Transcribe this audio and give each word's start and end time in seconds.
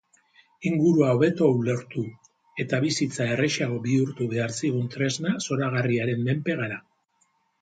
Ingurua 0.67 1.09
hobeto 1.17 1.49
ulertu 1.57 2.05
eta 2.63 2.79
bizitza 2.85 3.27
errazagoa 3.35 3.85
bihurtu 3.85 4.31
behar 4.33 4.57
zigun 4.61 4.89
tresna 4.97 5.37
zoragarriaren 5.51 6.27
menpe 6.31 6.59
gara. 6.65 6.83